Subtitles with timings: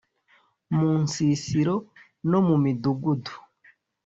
[0.75, 1.75] mu nsisiro
[2.29, 3.33] no mu midugudu